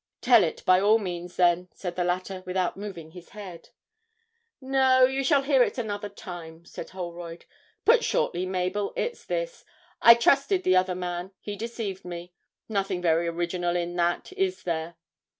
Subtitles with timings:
[0.21, 3.69] 'Tell it by all means, then,' said the latter, without moving his head.
[4.59, 7.45] 'No; you shall hear it another time,' said Holroyd.
[7.85, 9.63] 'Put shortly, Mabel, it's this:
[10.01, 12.33] I trusted the other man; he deceived me.
[12.67, 14.95] Nothing very original in that, is there?'